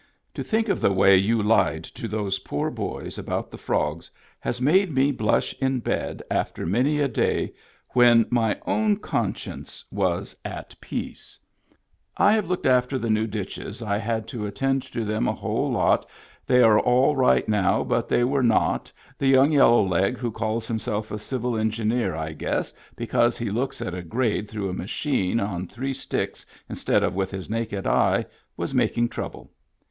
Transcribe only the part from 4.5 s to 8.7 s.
made me blush in bed after many a day when my